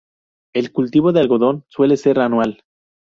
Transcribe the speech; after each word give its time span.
El 0.55 0.71
cultivo 0.71 1.11
del 1.13 1.21
algodón 1.21 1.63
suele 1.67 1.95
ser 1.95 2.21
anual. 2.21 2.63